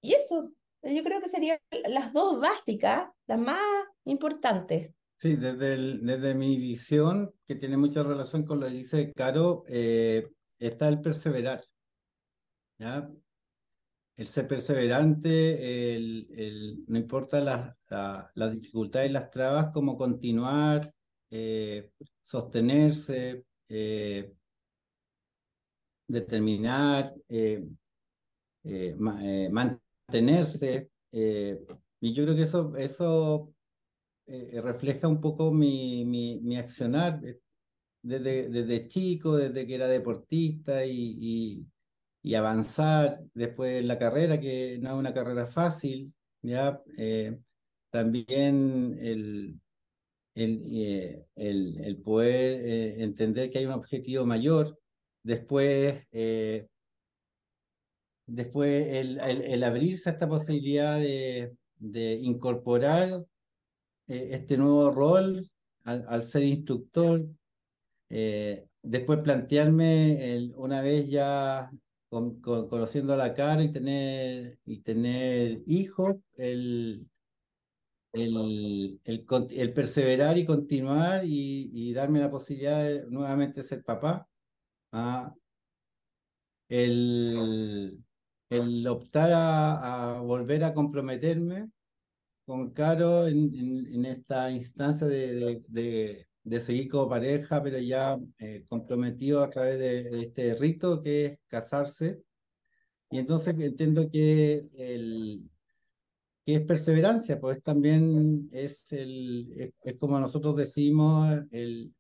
y 0.01 0.13
eso, 0.13 0.51
yo 0.81 1.03
creo 1.03 1.21
que 1.21 1.29
serían 1.29 1.59
las 1.87 2.11
dos 2.13 2.39
básicas, 2.39 3.09
las 3.27 3.39
más 3.39 3.61
importantes. 4.05 4.93
Sí, 5.17 5.35
desde, 5.35 5.97
desde 5.99 6.35
mi 6.35 6.57
visión, 6.57 7.33
que 7.47 7.55
tiene 7.55 7.77
mucha 7.77 8.03
relación 8.03 8.43
con 8.43 8.59
lo 8.59 8.67
que 8.67 8.73
dice 8.73 9.13
Caro, 9.13 9.63
eh, 9.67 10.27
está 10.59 10.89
el 10.89 10.99
perseverar. 10.99 11.63
El 14.15 14.27
ser 14.27 14.47
perseverante, 14.47 15.95
el, 15.95 16.83
no 16.87 16.97
importa 16.97 17.39
las 17.39 17.73
la, 18.35 18.49
dificultades 18.49 19.09
y 19.09 19.13
las 19.13 19.31
trabas, 19.31 19.71
como 19.71 19.97
continuar, 19.97 20.93
eh, 21.29 21.91
sostenerse, 22.21 23.45
eh, 23.69 24.33
determinar, 26.07 27.13
mantenerse. 29.49 30.89
y 31.11 32.13
yo 32.13 32.23
creo 32.23 32.35
que 32.35 32.43
eso, 32.43 32.75
eso 32.75 33.53
eh, 34.25 34.61
refleja 34.61 35.07
un 35.07 35.19
poco 35.19 35.51
mi, 35.51 36.05
mi, 36.05 36.39
mi 36.41 36.55
accionar 36.57 37.19
eh, 37.25 37.39
desde, 38.01 38.49
desde, 38.49 38.87
chico, 38.87 39.35
desde 39.35 39.67
que 39.67 39.75
era 39.75 39.87
deportista 39.87 40.85
y, 40.85 41.67
y, 42.21 42.35
avanzar 42.35 43.19
después 43.33 43.81
en 43.81 43.87
la 43.87 43.99
carrera, 43.99 44.39
que 44.39 44.77
no 44.81 44.91
es 44.91 44.95
una 44.95 45.13
carrera 45.13 45.45
fácil, 45.45 46.13
¿ya? 46.41 46.81
Eh, 46.97 47.37
también 47.91 48.97
el, 49.01 49.59
el, 50.35 51.25
el, 51.35 51.81
el 51.83 51.97
poder 51.97 53.01
entender 53.01 53.51
que 53.51 53.59
hay 53.59 53.65
un 53.65 53.73
objetivo 53.73 54.25
mayor, 54.25 54.79
después, 55.21 56.07
después 58.25 58.87
el, 58.87 59.19
el, 59.19 59.63
abrirse 59.63 60.09
a 60.09 60.13
esta 60.13 60.27
posibilidad 60.27 60.97
de, 60.99 61.55
de 61.77 62.13
incorporar 62.15 63.25
eh, 64.07 64.29
este 64.31 64.57
nuevo 64.57 64.91
rol 64.91 65.49
al, 65.83 66.23
ser 66.23 66.43
instructor. 66.43 67.25
Eh, 68.09 68.67
después 68.81 69.19
plantearme 69.19 70.51
una 70.55 70.81
vez 70.81 71.09
ya 71.09 71.71
conociendo 72.09 73.15
la 73.17 73.33
cara 73.33 73.63
y 73.63 73.71
tener, 73.71 74.59
y 74.65 74.81
tener 74.81 75.63
hijos, 75.65 76.17
el, 76.37 77.07
el, 78.13 78.99
el, 79.05 79.73
perseverar 79.73 80.37
y 80.37 80.45
continuar 80.45 81.23
y, 81.25 81.93
darme 81.93 82.19
la 82.19 82.29
posibilidad 82.29 82.83
de 82.83 83.05
nuevamente 83.09 83.63
ser 83.63 83.83
papá. 83.83 84.27
Ah, 84.91 85.33
el, 86.69 88.03
el 88.49 88.87
optar 88.87 89.31
a 89.33 90.21
volver 90.21 90.63
a 90.63 90.73
comprometerme 90.73 91.69
con 92.45 92.71
Caro 92.71 93.27
en, 93.27 94.05
esta 94.05 94.51
instancia 94.51 95.07
de, 95.07 95.61
de, 95.69 96.27
de, 96.43 96.61
seguir 96.61 96.89
como 96.89 97.09
pareja, 97.09 97.61
pero 97.63 97.79
ya 97.79 98.17
eh, 98.39 98.63
comprometido 98.67 99.43
a 99.43 99.49
través 99.49 99.79
de, 99.79 100.21
este 100.21 100.55
rito 100.55 101.01
que 101.01 101.25
es 101.25 101.39
casarse. 101.47 102.21
Y 103.09 103.19
entonces 103.19 103.55
entiendo 103.59 104.09
que, 104.09 104.69
el, 104.77 105.49
que 106.45 106.55
es 106.55 106.61
perseverancia, 106.61 107.39
pues 107.39 107.61
también 107.63 108.49
es, 108.51 108.91
el, 108.91 109.73
es, 109.83 109.97
como 109.97 110.19
nosotros 110.19 110.55
decimos, 110.55 111.29
el, 111.51 111.93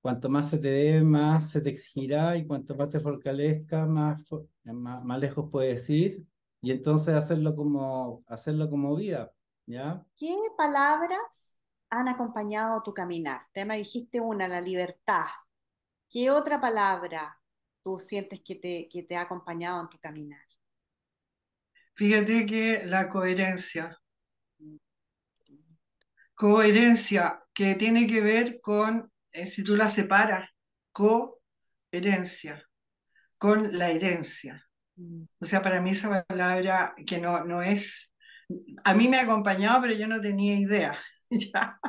cuanto 0.00 0.28
más 0.28 0.50
se 0.50 0.58
te 0.58 0.68
dé, 0.68 1.02
más 1.02 1.50
se 1.50 1.60
te 1.60 1.70
exigirá 1.70 2.36
y 2.36 2.46
cuanto 2.46 2.76
más 2.76 2.90
te 2.90 3.00
fortalezca, 3.00 3.86
más, 3.86 4.22
más, 4.64 5.04
más 5.04 5.18
lejos 5.20 5.48
puedes 5.50 5.88
ir. 5.90 6.24
Y 6.62 6.72
entonces 6.72 7.14
hacerlo 7.14 7.54
como, 7.54 8.24
hacerlo 8.28 8.70
como 8.70 8.94
vida. 8.96 9.32
¿Qué 9.66 10.36
palabras 10.56 11.56
han 11.90 12.08
acompañado 12.08 12.82
tu 12.82 12.94
caminar? 12.94 13.42
Tema 13.52 13.74
dijiste 13.74 14.20
una, 14.20 14.46
la 14.46 14.60
libertad. 14.60 15.24
¿Qué 16.08 16.30
otra 16.30 16.60
palabra 16.60 17.40
tú 17.82 17.98
sientes 17.98 18.40
que 18.42 18.54
te, 18.54 18.88
que 18.88 19.02
te 19.02 19.16
ha 19.16 19.22
acompañado 19.22 19.82
en 19.82 19.88
tu 19.88 19.98
caminar? 19.98 20.40
Fíjate 21.94 22.46
que 22.46 22.82
la 22.84 23.08
coherencia. 23.08 23.98
Coherencia 26.34 27.42
que 27.52 27.74
tiene 27.74 28.06
que 28.06 28.20
ver 28.20 28.60
con, 28.60 29.10
eh, 29.32 29.46
si 29.46 29.64
tú 29.64 29.74
la 29.74 29.88
separas, 29.88 30.48
coherencia, 30.92 32.62
con 33.36 33.76
la 33.76 33.90
herencia. 33.90 34.64
Mm. 34.94 35.24
O 35.40 35.44
sea, 35.44 35.60
para 35.60 35.80
mí 35.80 35.90
esa 35.90 36.22
palabra 36.24 36.94
que 37.04 37.18
no, 37.18 37.44
no 37.44 37.62
es 37.62 38.12
a 38.84 38.94
mí 38.94 39.08
me 39.08 39.18
ha 39.18 39.22
acompañado, 39.22 39.82
pero 39.82 39.94
yo 39.94 40.06
no 40.06 40.20
tenía 40.20 40.56
idea, 40.56 40.96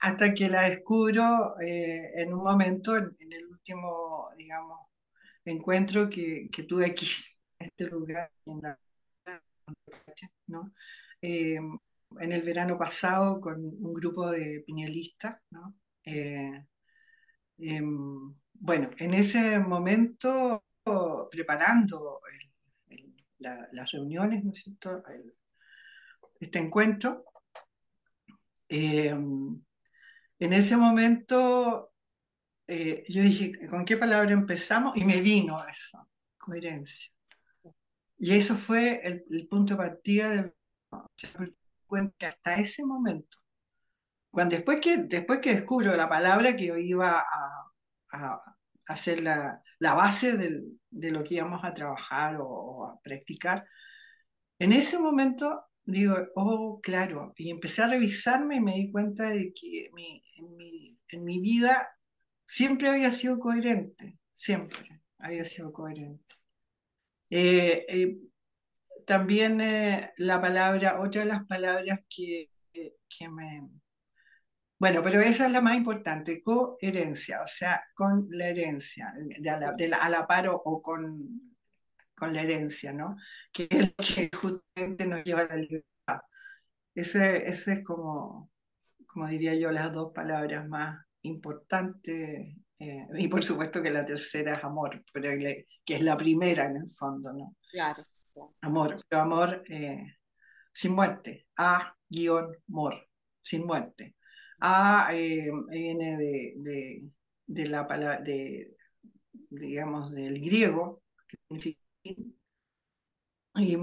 hasta 0.00 0.34
que 0.34 0.48
la 0.48 0.68
descubro 0.68 1.58
eh, 1.60 2.12
en 2.16 2.34
un 2.34 2.42
momento, 2.42 2.96
en, 2.96 3.14
el 3.32 3.46
último, 3.46 4.30
digamos, 4.36 4.80
encuentro 5.44 6.08
que, 6.08 6.48
que 6.52 6.64
tuve 6.64 6.86
aquí, 6.86 7.06
en 7.58 7.66
este 7.66 7.86
lugar, 7.86 8.30
en, 8.46 8.60
¿no? 10.46 10.72
Eh, 11.20 11.58
en 12.20 12.32
el 12.32 12.42
verano 12.42 12.78
pasado 12.78 13.40
con 13.40 13.64
un 13.64 13.94
grupo 13.94 14.30
de 14.30 14.62
piñelistas. 14.66 15.40
Eh, 16.04 16.64
em, 17.58 18.34
bueno, 18.52 18.90
en 18.98 19.14
ese 19.14 19.58
momento, 19.60 20.64
preparando 21.30 22.20
las 23.72 23.90
reuniones, 23.92 24.44
¿no 24.44 24.50
es 24.52 24.62
cierto? 24.62 25.02
Este 26.40 26.58
encuentro. 26.58 27.24
Eh, 28.68 29.14
en 30.38 30.52
ese 30.52 30.76
momento 30.76 31.94
eh, 32.66 33.04
yo 33.08 33.22
dije, 33.22 33.68
¿con 33.68 33.84
qué 33.84 33.96
palabra 33.96 34.32
empezamos? 34.32 34.96
Y 34.96 35.04
me 35.04 35.20
vino 35.20 35.62
eso, 35.66 36.08
coherencia. 36.38 37.12
Y 38.18 38.34
eso 38.34 38.54
fue 38.54 39.02
el, 39.04 39.48
punto 39.48 39.74
de 39.74 39.78
partida 39.78 40.30
del 40.30 40.54
que 42.18 42.26
hasta 42.26 42.56
ese 42.56 42.84
momento, 42.84 43.38
cuando 44.30 44.56
después 44.56 44.80
que, 44.80 44.98
después 44.98 45.40
que 45.40 45.54
descubro 45.54 45.94
la 45.94 46.08
palabra 46.08 46.56
que 46.56 46.66
yo 46.66 46.76
iba 46.76 47.20
a, 47.20 47.72
a, 48.12 48.56
hacer 48.86 49.22
la, 49.22 49.62
la 49.78 49.94
base 49.94 50.36
del, 50.36 50.80
de 50.90 51.10
lo 51.10 51.22
que 51.22 51.34
íbamos 51.34 51.64
a 51.64 51.74
trabajar 51.74 52.36
o, 52.40 52.46
o 52.46 52.86
a 52.86 53.00
practicar, 53.00 53.66
en 54.58 54.72
ese 54.72 54.98
momento 54.98 55.64
digo, 55.84 56.16
oh, 56.34 56.80
claro, 56.82 57.32
y 57.36 57.50
empecé 57.50 57.82
a 57.82 57.88
revisarme 57.88 58.56
y 58.56 58.60
me 58.60 58.74
di 58.74 58.90
cuenta 58.90 59.30
de 59.30 59.52
que 59.52 59.90
mi, 59.92 60.22
en, 61.08 61.24
mi, 61.24 61.40
vida 61.40 61.88
siempre 62.46 62.88
había 62.88 63.10
sido 63.10 63.38
coherente, 63.38 64.18
siempre 64.34 65.02
había 65.18 65.44
sido 65.44 65.72
coherente. 65.72 66.34
Eh, 67.30 67.84
eh, 67.88 68.18
también 69.06 69.60
eh, 69.60 70.12
la 70.18 70.40
palabra, 70.40 71.00
otra 71.00 71.22
de 71.22 71.28
las 71.28 71.44
palabras 71.46 72.00
que, 72.08 72.50
que 72.72 73.28
me... 73.28 73.68
Bueno, 74.78 75.02
pero 75.02 75.20
esa 75.20 75.46
es 75.46 75.52
la 75.52 75.60
más 75.60 75.76
importante, 75.76 76.42
coherencia, 76.42 77.42
o 77.42 77.46
sea, 77.46 77.82
con 77.94 78.26
la 78.30 78.48
herencia, 78.48 79.14
de 79.16 79.48
a 79.50 79.58
la, 79.58 79.72
de 79.72 79.86
a 79.94 80.08
la 80.08 80.26
par 80.26 80.48
o 80.48 80.82
con 80.82 81.53
con 82.24 82.34
la 82.34 82.42
herencia, 82.42 82.92
¿no? 82.92 83.16
Que 83.52 83.64
es 83.70 83.70
el 83.70 83.94
que 83.96 84.30
justamente 84.36 85.06
nos 85.06 85.22
lleva 85.24 85.42
a 85.42 85.48
la 85.48 85.56
libertad. 85.56 86.20
Ese, 86.94 87.48
ese 87.48 87.74
es 87.74 87.84
como, 87.84 88.50
como 89.06 89.28
diría 89.28 89.54
yo, 89.54 89.70
las 89.70 89.92
dos 89.92 90.12
palabras 90.14 90.66
más 90.68 91.04
importantes. 91.22 92.56
Eh, 92.78 93.06
y 93.16 93.28
por 93.28 93.42
supuesto 93.42 93.82
que 93.82 93.90
la 93.90 94.04
tercera 94.04 94.54
es 94.54 94.64
amor, 94.64 95.04
pero 95.12 95.30
que 95.84 95.94
es 95.94 96.00
la 96.00 96.16
primera 96.16 96.66
en 96.66 96.76
el 96.76 96.90
fondo, 96.90 97.32
¿no? 97.32 97.56
Claro. 97.70 98.04
Amor, 98.62 99.04
pero 99.08 99.22
amor 99.22 99.62
eh, 99.68 100.16
sin 100.72 100.92
muerte. 100.92 101.46
A-mor, 101.56 103.08
sin 103.42 103.66
muerte. 103.66 104.16
A 104.60 105.10
eh, 105.12 105.50
viene 105.68 106.16
de, 106.16 106.54
de, 106.56 107.02
de 107.46 107.66
la 107.66 107.86
palabra, 107.86 108.20
de, 108.20 108.76
digamos, 109.50 110.12
del 110.12 110.40
griego, 110.40 111.02
que 111.28 111.36
significa 111.48 111.83
y, 112.04 113.74
y, 113.74 113.76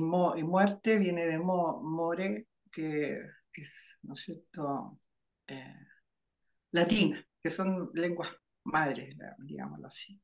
muerte 0.00 0.98
viene 0.98 1.26
de 1.26 1.38
more, 1.38 2.46
que 2.70 3.18
es, 3.52 3.98
¿no 4.02 4.14
es 4.14 4.20
cierto?, 4.20 5.00
eh, 5.46 5.74
latina, 6.72 7.26
que 7.42 7.50
son 7.50 7.90
lenguas 7.94 8.30
madres, 8.64 9.16
digámoslo 9.38 9.88
así. 9.88 10.20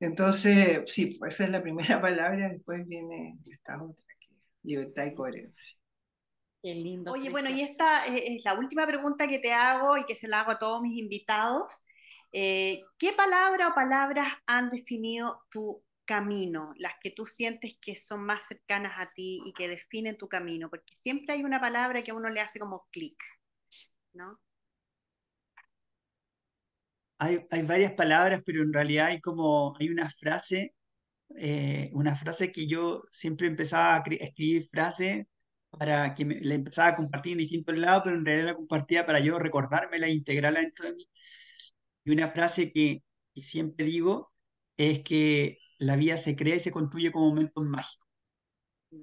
Entonces, 0.00 0.82
sí, 0.86 1.16
pues 1.18 1.34
esa 1.34 1.44
es 1.44 1.50
la 1.50 1.62
primera 1.62 2.00
palabra, 2.02 2.48
después 2.48 2.86
viene 2.86 3.38
esta 3.50 3.82
otra, 3.82 4.04
que 4.20 4.34
es 4.34 4.40
libertad 4.62 5.06
y 5.06 5.14
coherencia. 5.14 5.78
Qué 6.62 6.74
lindo. 6.74 7.12
Oye, 7.12 7.30
bueno, 7.30 7.48
y 7.50 7.62
esta 7.62 8.06
es 8.06 8.44
la 8.44 8.58
última 8.58 8.86
pregunta 8.86 9.28
que 9.28 9.38
te 9.38 9.52
hago 9.52 9.96
y 9.96 10.04
que 10.06 10.16
se 10.16 10.28
la 10.28 10.40
hago 10.40 10.52
a 10.52 10.58
todos 10.58 10.82
mis 10.82 10.98
invitados. 10.98 11.84
Eh, 12.32 12.82
¿Qué 12.98 13.12
palabra 13.12 13.68
o 13.68 13.74
palabras 13.74 14.28
han 14.46 14.68
definido 14.68 15.40
tu 15.50 15.82
camino, 16.08 16.72
las 16.78 16.94
que 17.02 17.10
tú 17.10 17.26
sientes 17.26 17.76
que 17.80 17.94
son 17.94 18.24
más 18.24 18.46
cercanas 18.48 18.94
a 18.96 19.12
ti 19.12 19.40
y 19.44 19.52
que 19.52 19.68
definen 19.68 20.16
tu 20.16 20.26
camino? 20.28 20.70
Porque 20.70 20.94
siempre 20.94 21.34
hay 21.34 21.44
una 21.44 21.60
palabra 21.60 22.02
que 22.02 22.12
a 22.12 22.14
uno 22.14 22.30
le 22.30 22.40
hace 22.40 22.58
como 22.58 22.86
clic, 22.90 23.22
¿no? 24.14 24.40
Hay, 27.18 27.46
hay, 27.50 27.62
varias 27.62 27.92
palabras, 27.92 28.42
pero 28.46 28.62
en 28.62 28.72
realidad 28.72 29.06
hay 29.08 29.20
como, 29.20 29.76
hay 29.78 29.88
una 29.90 30.08
frase, 30.08 30.74
eh, 31.36 31.90
una 31.92 32.16
frase 32.16 32.52
que 32.52 32.66
yo 32.66 33.02
siempre 33.10 33.48
empezaba 33.48 33.96
a 33.96 34.02
escribir 34.20 34.68
frases 34.70 35.26
para 35.70 36.14
que 36.14 36.24
me, 36.24 36.40
la 36.40 36.54
empezaba 36.54 36.88
a 36.90 36.96
compartir 36.96 37.32
en 37.32 37.38
distintos 37.38 37.76
lados, 37.76 38.02
pero 38.04 38.16
en 38.16 38.24
realidad 38.24 38.46
la 38.48 38.56
compartía 38.56 39.06
para 39.06 39.20
yo 39.20 39.38
recordármela 39.38 40.06
e 40.06 40.12
integrarla 40.12 40.60
dentro 40.60 40.86
de 40.86 40.94
mí. 40.94 41.08
Y 42.04 42.10
una 42.12 42.30
frase 42.30 42.72
que, 42.72 43.02
siempre 43.36 43.86
digo 43.86 44.32
es 44.76 45.00
que 45.04 45.58
la 45.78 45.96
vida 45.96 46.16
se 46.18 46.36
crea 46.36 46.56
y 46.56 46.60
se 46.60 46.72
construye 46.72 47.12
con 47.12 47.22
momentos 47.22 47.64
mágicos. 47.66 48.08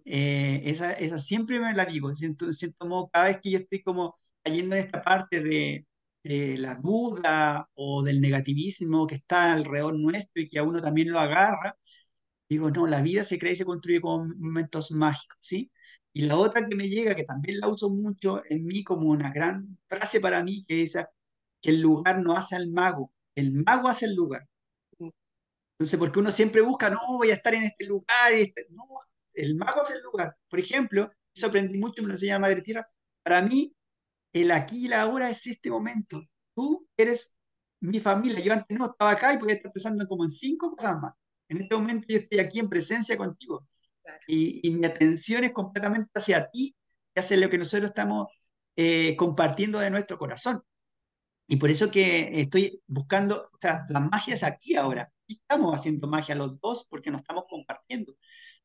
Eh, 0.06 0.62
esa, 0.66 0.94
esa 0.94 1.20
siempre 1.20 1.60
me 1.60 1.74
la 1.74 1.86
digo, 1.86 2.14
siento, 2.16 2.52
siento 2.54 3.10
cada 3.12 3.26
vez 3.28 3.40
que 3.42 3.52
yo 3.52 3.60
estoy 3.60 3.84
como 3.84 4.18
cayendo 4.44 4.76
en 4.76 4.84
esta 4.86 5.02
parte 5.04 5.42
de, 5.44 5.86
de 6.24 6.58
la 6.58 6.76
duda 6.76 7.70
o 7.76 8.02
del 8.04 8.20
negativismo 8.22 9.06
que 9.08 9.16
está 9.16 9.54
alrededor 9.54 9.96
nuestro 9.98 10.42
y 10.42 10.50
que 10.50 10.60
a 10.60 10.64
uno 10.64 10.82
también 10.82 11.12
lo 11.12 11.20
agarra, 11.20 11.78
digo, 12.50 12.72
no, 12.72 12.88
la 12.88 13.02
vida 13.02 13.24
se 13.24 13.40
crea 13.40 13.54
y 13.54 13.56
se 13.58 13.66
construye 13.66 14.02
con 14.02 14.40
momentos 14.40 14.92
mágicos, 14.92 15.38
¿sí? 15.42 15.72
Y 16.14 16.24
la 16.24 16.38
otra 16.38 16.68
que 16.68 16.76
me 16.76 16.90
llega, 16.90 17.16
que 17.16 17.26
también 17.26 17.60
la 17.60 17.68
uso 17.70 17.90
mucho 17.90 18.44
en 18.50 18.66
mí 18.66 18.84
como 18.84 19.10
una 19.10 19.32
gran 19.32 19.78
frase 19.88 20.20
para 20.22 20.44
mí, 20.44 20.66
que 20.68 20.84
es 20.84 20.98
que 21.62 21.72
el 21.72 21.82
lugar 21.82 22.22
no 22.22 22.36
hace 22.38 22.56
al 22.56 22.70
mago, 22.70 23.12
el 23.36 23.54
mago 23.54 23.90
hace 23.90 24.06
el 24.08 24.16
lugar. 24.16 24.48
Entonces, 25.78 26.00
porque 26.00 26.20
uno 26.20 26.32
siempre 26.32 26.62
busca, 26.62 26.90
no, 26.90 27.00
voy 27.18 27.32
a 27.32 27.36
estar 27.36 27.54
en 27.54 27.64
este 27.64 27.86
lugar, 27.86 28.34
este, 28.34 28.68
no, 28.70 28.86
el 29.34 29.56
mago 29.56 29.82
hace 29.82 29.96
el 29.96 30.04
lugar. 30.04 30.36
Por 30.50 30.60
ejemplo, 30.60 31.12
eso 31.36 31.48
aprendí 31.48 31.78
mucho, 31.78 32.02
me 32.02 32.08
lo 32.10 32.14
enseñaba 32.14 32.40
Madre 32.40 32.62
Tierra, 32.62 32.88
para 33.24 33.42
mí, 33.42 33.76
el 34.34 34.52
aquí 34.52 34.86
y 34.86 34.88
la 34.90 35.02
ahora 35.02 35.30
es 35.30 35.46
este 35.48 35.70
momento. 35.70 36.22
Tú 36.56 36.88
eres 36.98 37.36
mi 37.82 38.00
familia, 38.00 38.40
yo 38.42 38.54
antes 38.54 38.78
no 38.78 38.88
estaba 38.88 39.12
acá 39.12 39.34
y 39.34 39.38
podía 39.38 39.56
estar 39.56 39.72
pensando 39.72 40.08
como 40.08 40.24
en 40.24 40.30
cinco 40.30 40.76
cosas 40.76 41.00
más. 41.02 41.14
En 41.50 41.62
este 41.62 41.76
momento 41.76 42.08
yo 42.10 42.18
estoy 42.18 42.40
aquí 42.40 42.60
en 42.60 42.70
presencia 42.70 43.18
contigo 43.18 43.68
y, 44.28 44.70
mi 44.72 44.86
atención 44.86 45.44
es 45.44 45.52
completamente 45.52 46.12
hacia 46.16 46.50
ti 46.50 46.76
y 47.16 47.20
hacia 47.20 47.38
lo 47.38 47.50
que 47.50 47.58
nosotros 47.58 47.90
estamos 47.90 48.28
eh, 48.76 49.16
compartiendo 49.18 49.80
de 49.80 49.90
nuestro 49.90 50.18
corazón. 50.18 50.62
Y 51.48 51.58
por 51.58 51.70
eso 51.70 51.92
que 51.92 52.42
estoy 52.42 52.82
buscando, 52.88 53.50
o 53.54 53.58
sea, 53.60 53.86
la 53.90 54.00
magia 54.00 54.34
es 54.34 54.44
aquí 54.44 54.76
ahora. 54.76 55.12
Estamos 55.28 55.74
haciendo 55.74 56.08
magia 56.08 56.36
los 56.36 56.60
dos 56.60 56.86
porque 56.90 57.12
nos 57.12 57.22
estamos 57.22 57.46
compartiendo. 57.50 58.16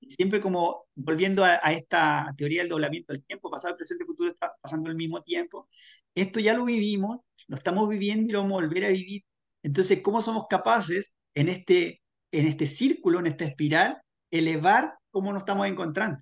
Y 0.01 0.11
siempre 0.11 0.41
como 0.41 0.87
volviendo 0.95 1.45
a, 1.45 1.57
esta 1.73 2.33
teoría 2.37 2.63
del 2.63 2.71
doblamiento 2.71 3.13
del 3.13 3.25
tiempo, 3.25 3.51
pasado, 3.51 3.77
presente, 3.77 4.05
futuro 4.05 4.31
está 4.31 4.55
pasando 4.61 4.91
al 4.91 4.97
mismo 4.97 5.23
tiempo. 5.23 5.69
Esto 6.15 6.41
ya 6.41 6.55
lo 6.55 6.65
vivimos, 6.65 7.19
lo 7.47 7.57
estamos 7.57 7.89
viviendo 7.89 8.31
y 8.31 8.33
lo 8.33 8.43
vamos 8.43 8.63
a 8.63 8.67
volver 8.67 8.85
a 8.85 8.89
vivir. 8.89 9.25
Entonces, 9.63 10.01
¿cómo 10.03 10.23
somos 10.23 10.47
capaces 10.49 11.15
en 11.35 11.49
este, 11.49 12.03
en 12.33 12.47
este 12.47 12.67
círculo, 12.67 13.19
en 13.21 13.27
esta 13.27 13.45
espiral, 13.45 14.03
elevar 14.31 14.99
cómo 15.11 15.33
nos 15.33 15.43
estamos 15.43 15.67
encontrando. 15.67 16.21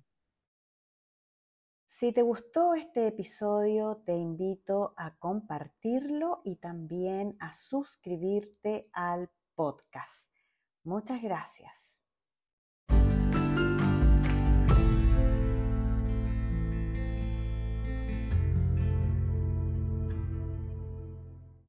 Si 1.85 2.13
te 2.13 2.21
gustó 2.21 2.75
este 2.75 3.07
episodio, 3.07 4.01
te 4.05 4.13
invito 4.13 4.93
a 4.95 5.15
compartirlo 5.17 6.41
y 6.43 6.57
también 6.57 7.35
a 7.39 7.53
suscribirte 7.53 8.89
al 8.93 9.31
podcast. 9.55 10.28
Muchas 10.89 11.21
gracias. 11.21 11.98